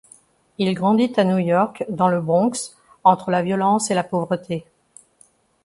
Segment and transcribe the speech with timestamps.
[0.57, 4.65] Il grandit à New York dans le Bronx, entre la violence et la pauvreté.